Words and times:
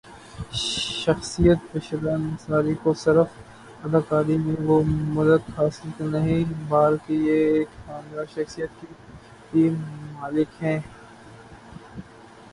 شخصیت 1.01 1.59
بشریٰ 1.71 2.13
انصاری 2.13 2.73
کو 2.83 2.93
سرف 3.03 3.29
اداکاری 3.85 4.37
میں 4.37 4.55
وہ 4.67 4.77
ملک 5.15 5.49
حاصل 5.57 5.89
نہیں 6.07 6.43
بال 6.69 6.97
کی 7.05 7.15
یہ 7.27 7.45
ایک 7.49 7.69
شاندرشخصیات 7.85 8.81
کی 8.81 8.87
بھی 9.51 9.69
ملک 10.21 10.63
ہیں 10.63 10.79